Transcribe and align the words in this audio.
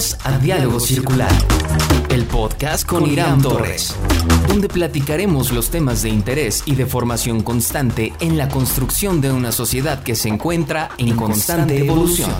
Bienvenidos 0.00 0.16
a 0.24 0.38
Diálogo 0.38 0.80
Circular, 0.80 1.32
el 2.08 2.24
podcast 2.24 2.86
con 2.86 3.04
Irán 3.04 3.42
Torres, 3.42 3.94
donde 4.48 4.66
platicaremos 4.66 5.52
los 5.52 5.68
temas 5.68 6.00
de 6.00 6.08
interés 6.08 6.62
y 6.64 6.74
de 6.74 6.86
formación 6.86 7.42
constante 7.42 8.14
en 8.18 8.38
la 8.38 8.48
construcción 8.48 9.20
de 9.20 9.30
una 9.30 9.52
sociedad 9.52 10.02
que 10.02 10.14
se 10.14 10.30
encuentra 10.30 10.88
en 10.96 11.14
constante 11.16 11.84
evolución. 11.84 12.30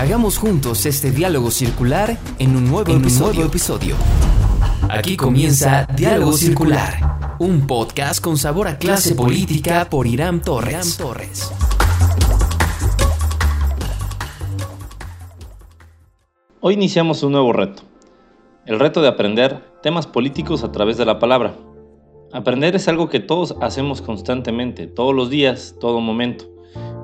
Hagamos 0.00 0.38
juntos 0.38 0.86
este 0.86 1.10
diálogo 1.10 1.50
circular 1.50 2.18
en 2.38 2.56
un 2.56 2.66
nuevo, 2.66 2.90
episodio. 2.96 3.96
Aquí 4.88 5.14
comienza 5.14 5.86
Diálogo 5.94 6.32
Circular, 6.38 7.36
un 7.38 7.66
podcast 7.66 8.22
con 8.22 8.38
sabor 8.38 8.66
a 8.66 8.78
clase 8.78 9.14
política 9.14 9.90
por 9.90 10.06
Irán 10.06 10.40
Torres. 10.40 10.98
Hoy 16.68 16.74
iniciamos 16.74 17.22
un 17.22 17.30
nuevo 17.30 17.52
reto, 17.52 17.84
el 18.66 18.80
reto 18.80 19.00
de 19.00 19.06
aprender 19.06 19.60
temas 19.84 20.08
políticos 20.08 20.64
a 20.64 20.72
través 20.72 20.96
de 20.96 21.04
la 21.04 21.20
palabra. 21.20 21.54
Aprender 22.32 22.74
es 22.74 22.88
algo 22.88 23.08
que 23.08 23.20
todos 23.20 23.54
hacemos 23.60 24.02
constantemente, 24.02 24.88
todos 24.88 25.14
los 25.14 25.30
días, 25.30 25.76
todo 25.78 26.00
momento. 26.00 26.46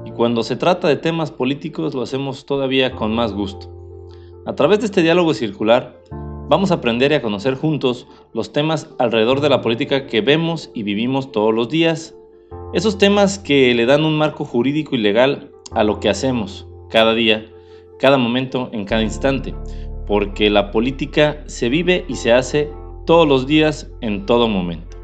Y 0.05 0.11
cuando 0.11 0.43
se 0.43 0.57
trata 0.57 0.89
de 0.89 0.97
temas 0.97 1.31
políticos 1.31 1.95
lo 1.95 2.03
hacemos 2.03 2.45
todavía 2.45 2.97
con 2.97 3.15
más 3.15 3.33
gusto. 3.33 3.73
A 4.47 4.57
través 4.57 4.81
de 4.81 4.87
este 4.87 5.01
diálogo 5.01 5.33
circular, 5.33 6.03
vamos 6.49 6.73
a 6.73 6.75
aprender 6.75 7.13
y 7.13 7.15
a 7.15 7.23
conocer 7.23 7.55
juntos 7.55 8.09
los 8.33 8.53
temas 8.53 8.89
alrededor 8.99 9.41
de 9.41 9.49
la 9.49 9.61
política 9.61 10.09
que 10.09 10.23
vemos 10.23 10.73
y 10.75 10.83
vivimos 10.83 11.31
todos 11.31 11.55
los 11.55 11.69
días. 11.69 12.17
Esos 12.75 12.99
temas 12.99 13.39
que 13.39 13.73
le 13.77 13.87
dan 13.87 14.05
un 14.05 14.19
marco 14.19 14.45
jurídico 14.45 14.97
y 14.97 14.99
legal 14.99 15.53
a 15.71 15.85
lo 15.85 16.01
que 16.01 16.09
hacemos 16.09 16.67
cada 16.91 17.15
día 17.15 17.52
cada 18.03 18.19
momento, 18.19 18.69
en 18.73 18.85
cada 18.85 19.05
instante, 19.05 19.55
porque 20.09 20.51
la 20.51 20.73
política 20.73 21.45
se 21.47 21.69
vive 21.69 22.05
y 22.09 22.17
se 22.17 22.33
hace 22.33 22.69
todos 23.07 23.29
los 23.29 23.47
días, 23.47 23.93
en 24.01 24.27
todo 24.27 24.49
momento. 24.49 24.97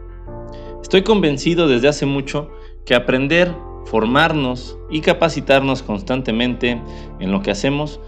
Estoy 0.82 1.02
convencido 1.02 1.68
desde 1.68 1.86
hace 1.86 2.06
mucho 2.06 2.50
que 2.84 2.96
aprender, 2.96 3.54
formarnos 3.84 4.76
y 4.90 5.00
capacitarnos 5.00 5.84
constantemente 5.84 6.82
en 7.20 7.30
lo 7.30 7.40
que 7.40 7.52
hacemos 7.52 8.00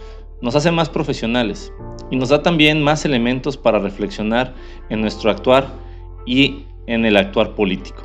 nos 0.42 0.56
hace 0.56 0.72
más 0.72 0.88
profesionales 0.88 1.72
y 2.10 2.16
nos 2.16 2.30
da 2.30 2.42
también 2.42 2.82
más 2.82 3.04
elementos 3.04 3.56
para 3.56 3.78
reflexionar 3.78 4.54
en 4.88 5.02
nuestro 5.02 5.30
actuar 5.30 5.68
y 6.26 6.64
en 6.88 7.04
el 7.04 7.16
actuar 7.16 7.54
político. 7.54 8.02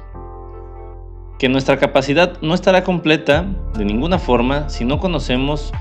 Que 1.40 1.50
nuestra 1.50 1.80
capacidad 1.80 2.40
no 2.42 2.54
estará 2.54 2.84
completa 2.84 3.48
de 3.76 3.86
ninguna 3.86 4.20
forma 4.20 4.70
si 4.70 4.86
no 4.86 5.00
conocemos 5.00 5.74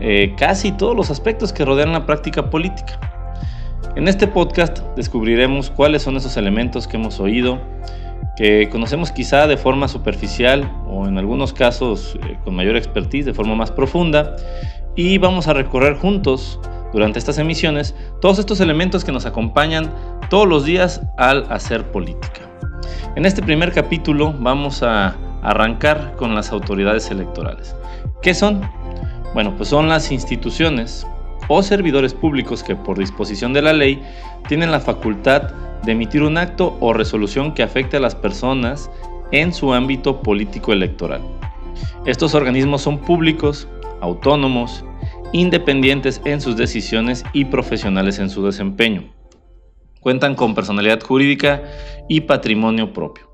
eh, 0.00 0.34
casi 0.36 0.72
todos 0.72 0.96
los 0.96 1.10
aspectos 1.10 1.52
que 1.52 1.64
rodean 1.64 1.92
la 1.92 2.06
práctica 2.06 2.50
política. 2.50 2.98
En 3.96 4.08
este 4.08 4.26
podcast 4.26 4.80
descubriremos 4.96 5.70
cuáles 5.70 6.02
son 6.02 6.16
esos 6.16 6.36
elementos 6.36 6.88
que 6.88 6.96
hemos 6.96 7.20
oído, 7.20 7.60
que 8.36 8.68
conocemos 8.68 9.12
quizá 9.12 9.46
de 9.46 9.56
forma 9.56 9.86
superficial 9.86 10.70
o 10.88 11.06
en 11.06 11.18
algunos 11.18 11.52
casos 11.52 12.18
eh, 12.26 12.36
con 12.44 12.56
mayor 12.56 12.76
expertise, 12.76 13.26
de 13.26 13.34
forma 13.34 13.54
más 13.54 13.70
profunda, 13.70 14.34
y 14.96 15.18
vamos 15.18 15.46
a 15.46 15.52
recorrer 15.52 15.94
juntos 15.96 16.58
durante 16.92 17.18
estas 17.18 17.38
emisiones 17.38 17.94
todos 18.20 18.38
estos 18.38 18.60
elementos 18.60 19.04
que 19.04 19.12
nos 19.12 19.26
acompañan 19.26 19.90
todos 20.28 20.48
los 20.48 20.64
días 20.64 21.02
al 21.16 21.46
hacer 21.50 21.90
política. 21.92 22.40
En 23.16 23.26
este 23.26 23.42
primer 23.42 23.72
capítulo 23.72 24.34
vamos 24.38 24.82
a 24.82 25.16
arrancar 25.42 26.14
con 26.16 26.34
las 26.34 26.50
autoridades 26.50 27.10
electorales. 27.10 27.76
¿Qué 28.22 28.34
son? 28.34 28.62
Bueno, 29.34 29.54
pues 29.56 29.68
son 29.68 29.88
las 29.88 30.12
instituciones 30.12 31.06
o 31.48 31.62
servidores 31.62 32.14
públicos 32.14 32.62
que 32.62 32.76
por 32.76 32.98
disposición 32.98 33.52
de 33.52 33.62
la 33.62 33.72
ley 33.72 34.00
tienen 34.48 34.70
la 34.70 34.80
facultad 34.80 35.52
de 35.82 35.92
emitir 35.92 36.22
un 36.22 36.38
acto 36.38 36.76
o 36.80 36.92
resolución 36.92 37.52
que 37.52 37.62
afecte 37.62 37.96
a 37.96 38.00
las 38.00 38.14
personas 38.14 38.90
en 39.32 39.52
su 39.52 39.74
ámbito 39.74 40.22
político 40.22 40.72
electoral. 40.72 41.20
Estos 42.06 42.34
organismos 42.34 42.82
son 42.82 42.98
públicos, 42.98 43.68
autónomos, 44.00 44.84
independientes 45.32 46.20
en 46.24 46.40
sus 46.40 46.56
decisiones 46.56 47.24
y 47.32 47.46
profesionales 47.46 48.20
en 48.20 48.30
su 48.30 48.46
desempeño. 48.46 49.12
Cuentan 50.00 50.36
con 50.36 50.54
personalidad 50.54 51.02
jurídica 51.02 51.62
y 52.08 52.20
patrimonio 52.20 52.92
propio. 52.92 53.28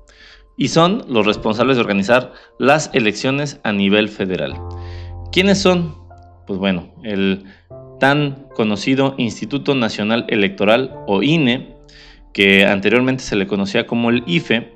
Y 0.57 0.69
son 0.69 1.03
los 1.07 1.25
responsables 1.25 1.77
de 1.77 1.81
organizar 1.81 2.33
las 2.57 2.89
elecciones 2.93 3.59
a 3.63 3.71
nivel 3.71 4.09
federal. 4.09 4.53
¿Quiénes 5.31 5.61
son? 5.61 5.95
Pues 6.45 6.59
bueno, 6.59 6.93
el 7.03 7.45
tan 8.01 8.47
conocido 8.53 9.15
Instituto 9.17 9.75
Nacional 9.75 10.25
Electoral 10.27 10.91
o 11.07 11.23
INE, 11.23 11.73
que 12.33 12.65
anteriormente 12.65 13.23
se 13.23 13.37
le 13.37 13.47
conocía 13.47 13.87
como 13.87 14.09
el 14.09 14.23
IFE, 14.25 14.73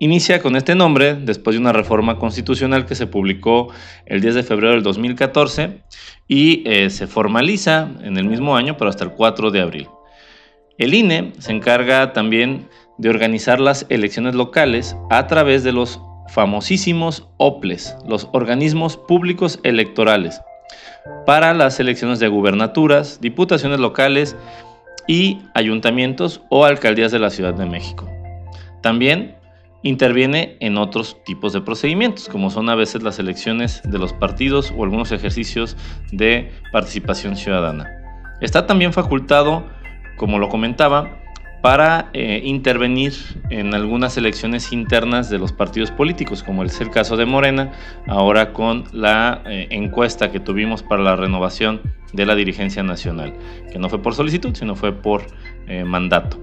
inicia 0.00 0.42
con 0.42 0.56
este 0.56 0.74
nombre 0.74 1.14
después 1.14 1.54
de 1.54 1.60
una 1.60 1.72
reforma 1.72 2.18
constitucional 2.18 2.84
que 2.84 2.96
se 2.96 3.06
publicó 3.06 3.72
el 4.06 4.20
10 4.20 4.34
de 4.34 4.42
febrero 4.42 4.72
del 4.72 4.82
2014 4.82 5.82
y 6.26 6.64
eh, 6.66 6.90
se 6.90 7.06
formaliza 7.06 7.88
en 8.02 8.16
el 8.16 8.24
mismo 8.24 8.56
año, 8.56 8.76
pero 8.76 8.90
hasta 8.90 9.04
el 9.04 9.12
4 9.12 9.52
de 9.52 9.60
abril. 9.60 9.88
El 10.78 10.94
INE 10.94 11.32
se 11.38 11.52
encarga 11.52 12.12
también 12.12 12.68
de 12.98 13.08
organizar 13.08 13.60
las 13.60 13.86
elecciones 13.88 14.34
locales 14.34 14.96
a 15.10 15.28
través 15.28 15.62
de 15.62 15.72
los 15.72 16.00
famosísimos 16.28 17.28
OPLES, 17.38 17.96
los 18.06 18.28
organismos 18.32 18.96
públicos 18.96 19.60
electorales, 19.62 20.40
para 21.24 21.54
las 21.54 21.78
elecciones 21.80 22.18
de 22.18 22.28
gubernaturas, 22.28 23.20
diputaciones 23.20 23.80
locales 23.80 24.36
y 25.06 25.38
ayuntamientos 25.54 26.42
o 26.48 26.64
alcaldías 26.64 27.12
de 27.12 27.18
la 27.18 27.30
Ciudad 27.30 27.54
de 27.54 27.66
México. 27.66 28.08
También 28.82 29.36
interviene 29.82 30.56
en 30.60 30.78
otros 30.78 31.22
tipos 31.24 31.52
de 31.52 31.60
procedimientos, 31.60 32.28
como 32.28 32.50
son 32.50 32.68
a 32.68 32.74
veces 32.74 33.02
las 33.02 33.18
elecciones 33.18 33.82
de 33.84 33.98
los 33.98 34.12
partidos 34.12 34.72
o 34.76 34.82
algunos 34.82 35.12
ejercicios 35.12 35.76
de 36.10 36.50
participación 36.72 37.36
ciudadana. 37.36 37.88
Está 38.40 38.66
también 38.66 38.92
facultado, 38.92 39.64
como 40.16 40.38
lo 40.38 40.48
comentaba, 40.48 41.18
para 41.66 42.10
eh, 42.12 42.42
intervenir 42.44 43.12
en 43.50 43.74
algunas 43.74 44.16
elecciones 44.16 44.72
internas 44.72 45.30
de 45.30 45.40
los 45.40 45.50
partidos 45.50 45.90
políticos, 45.90 46.44
como 46.44 46.62
es 46.62 46.80
el 46.80 46.90
caso 46.90 47.16
de 47.16 47.26
Morena, 47.26 47.72
ahora 48.06 48.52
con 48.52 48.84
la 48.92 49.42
eh, 49.46 49.66
encuesta 49.70 50.30
que 50.30 50.38
tuvimos 50.38 50.84
para 50.84 51.02
la 51.02 51.16
renovación 51.16 51.80
de 52.12 52.24
la 52.24 52.36
dirigencia 52.36 52.84
nacional, 52.84 53.34
que 53.72 53.80
no 53.80 53.88
fue 53.88 54.00
por 54.00 54.14
solicitud, 54.14 54.54
sino 54.54 54.76
fue 54.76 54.92
por 54.92 55.26
eh, 55.66 55.82
mandato. 55.82 56.40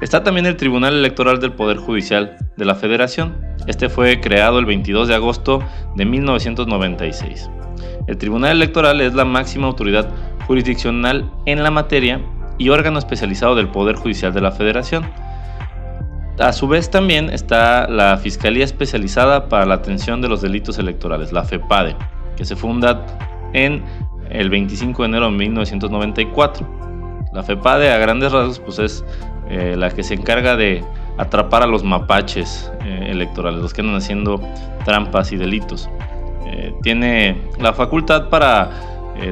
Está 0.00 0.22
también 0.22 0.46
el 0.46 0.56
Tribunal 0.56 0.94
Electoral 0.94 1.40
del 1.40 1.54
Poder 1.54 1.78
Judicial 1.78 2.36
de 2.56 2.64
la 2.64 2.76
Federación. 2.76 3.34
Este 3.66 3.88
fue 3.88 4.20
creado 4.20 4.60
el 4.60 4.66
22 4.66 5.08
de 5.08 5.16
agosto 5.16 5.58
de 5.96 6.04
1996. 6.04 7.50
El 8.06 8.16
Tribunal 8.16 8.52
Electoral 8.52 9.00
es 9.00 9.12
la 9.14 9.24
máxima 9.24 9.66
autoridad 9.66 10.08
jurisdiccional 10.46 11.28
en 11.46 11.64
la 11.64 11.72
materia 11.72 12.20
y 12.62 12.68
órgano 12.68 13.00
especializado 13.00 13.56
del 13.56 13.66
Poder 13.66 13.96
Judicial 13.96 14.32
de 14.32 14.40
la 14.40 14.52
Federación. 14.52 15.04
A 16.38 16.52
su 16.52 16.68
vez 16.68 16.90
también 16.90 17.28
está 17.28 17.88
la 17.88 18.16
Fiscalía 18.18 18.64
Especializada 18.64 19.48
para 19.48 19.66
la 19.66 19.74
Atención 19.74 20.20
de 20.20 20.28
los 20.28 20.42
Delitos 20.42 20.78
Electorales, 20.78 21.32
la 21.32 21.42
FEPADE, 21.42 21.96
que 22.36 22.44
se 22.44 22.54
funda 22.54 23.04
en 23.52 23.82
el 24.30 24.48
25 24.48 25.02
de 25.02 25.08
enero 25.08 25.24
de 25.26 25.32
1994. 25.32 26.68
La 27.32 27.42
FEPADE 27.42 27.90
a 27.90 27.98
grandes 27.98 28.30
rasgos 28.30 28.60
pues 28.60 28.78
es 28.78 29.04
eh, 29.50 29.74
la 29.76 29.90
que 29.90 30.04
se 30.04 30.14
encarga 30.14 30.54
de 30.54 30.84
atrapar 31.18 31.64
a 31.64 31.66
los 31.66 31.82
mapaches 31.82 32.70
eh, 32.84 33.08
electorales, 33.10 33.60
los 33.60 33.74
que 33.74 33.80
andan 33.80 33.96
haciendo 33.96 34.40
trampas 34.84 35.32
y 35.32 35.36
delitos. 35.36 35.90
Eh, 36.46 36.72
tiene 36.82 37.42
la 37.60 37.72
facultad 37.72 38.28
para 38.28 38.70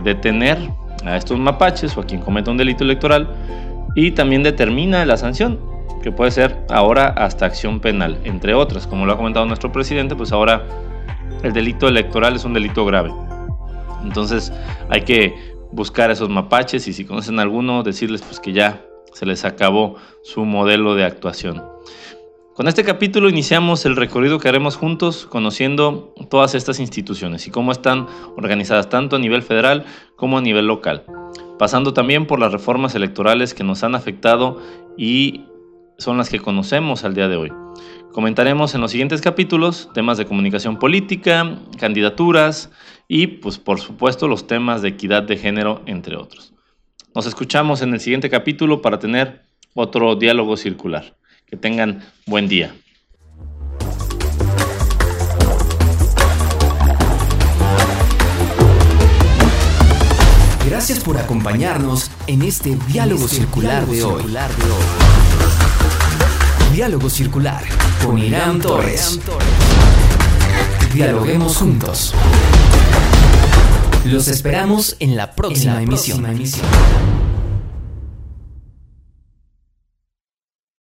detener 0.04 0.58
a 1.04 1.16
estos 1.16 1.38
mapaches 1.38 1.96
o 1.96 2.00
a 2.00 2.04
quien 2.04 2.20
cometa 2.20 2.50
un 2.50 2.56
delito 2.56 2.84
electoral 2.84 3.28
y 3.94 4.12
también 4.12 4.42
determina 4.42 5.04
la 5.04 5.16
sanción, 5.16 5.58
que 6.02 6.12
puede 6.12 6.30
ser 6.30 6.64
ahora 6.68 7.08
hasta 7.08 7.46
acción 7.46 7.80
penal, 7.80 8.18
entre 8.24 8.54
otras. 8.54 8.86
Como 8.86 9.06
lo 9.06 9.12
ha 9.12 9.16
comentado 9.16 9.46
nuestro 9.46 9.72
presidente, 9.72 10.14
pues 10.14 10.32
ahora 10.32 10.64
el 11.42 11.52
delito 11.52 11.88
electoral 11.88 12.36
es 12.36 12.44
un 12.44 12.52
delito 12.52 12.84
grave. 12.84 13.12
Entonces 14.02 14.52
hay 14.88 15.02
que 15.02 15.34
buscar 15.72 16.10
esos 16.10 16.28
mapaches 16.28 16.86
y 16.88 16.92
si 16.92 17.04
conocen 17.04 17.38
alguno, 17.38 17.82
decirles 17.82 18.22
pues 18.22 18.40
que 18.40 18.52
ya 18.52 18.82
se 19.12 19.26
les 19.26 19.44
acabó 19.44 19.96
su 20.22 20.44
modelo 20.44 20.94
de 20.94 21.04
actuación. 21.04 21.62
Con 22.60 22.68
este 22.68 22.84
capítulo 22.84 23.30
iniciamos 23.30 23.86
el 23.86 23.96
recorrido 23.96 24.38
que 24.38 24.46
haremos 24.46 24.76
juntos 24.76 25.24
conociendo 25.24 26.14
todas 26.28 26.54
estas 26.54 26.78
instituciones 26.78 27.46
y 27.46 27.50
cómo 27.50 27.72
están 27.72 28.06
organizadas 28.36 28.90
tanto 28.90 29.16
a 29.16 29.18
nivel 29.18 29.40
federal 29.40 29.86
como 30.14 30.36
a 30.36 30.42
nivel 30.42 30.66
local, 30.66 31.06
pasando 31.58 31.94
también 31.94 32.26
por 32.26 32.38
las 32.38 32.52
reformas 32.52 32.94
electorales 32.94 33.54
que 33.54 33.64
nos 33.64 33.82
han 33.82 33.94
afectado 33.94 34.60
y 34.98 35.46
son 35.96 36.18
las 36.18 36.28
que 36.28 36.38
conocemos 36.38 37.02
al 37.02 37.14
día 37.14 37.28
de 37.28 37.36
hoy. 37.36 37.50
Comentaremos 38.12 38.74
en 38.74 38.82
los 38.82 38.90
siguientes 38.90 39.22
capítulos 39.22 39.88
temas 39.94 40.18
de 40.18 40.26
comunicación 40.26 40.78
política, 40.78 41.56
candidaturas 41.78 42.70
y, 43.08 43.26
pues, 43.26 43.58
por 43.58 43.80
supuesto, 43.80 44.28
los 44.28 44.46
temas 44.46 44.82
de 44.82 44.88
equidad 44.88 45.22
de 45.22 45.38
género, 45.38 45.80
entre 45.86 46.16
otros. 46.16 46.52
Nos 47.14 47.24
escuchamos 47.24 47.80
en 47.80 47.94
el 47.94 48.00
siguiente 48.00 48.28
capítulo 48.28 48.82
para 48.82 48.98
tener 48.98 49.46
otro 49.72 50.14
diálogo 50.14 50.58
circular. 50.58 51.16
Que 51.50 51.56
tengan 51.56 52.04
buen 52.26 52.48
día. 52.48 52.72
Gracias 60.68 61.00
por 61.00 61.18
acompañarnos 61.18 62.10
en 62.28 62.42
este 62.42 62.78
diálogo, 62.86 63.24
este 63.24 63.38
circular, 63.38 63.84
de 63.86 64.02
hoy. 64.04 64.24
Diálogo 66.72 67.10
circular 67.10 67.64
con 68.04 68.16
Irán 68.16 68.60
Torres. 68.60 69.18
Dialoguemos 70.94 71.56
juntos. 71.56 72.14
Los 74.04 74.28
esperamos 74.28 74.96
en 75.00 75.16
la 75.16 75.32
próxima, 75.32 75.82
emisión. 75.82 76.24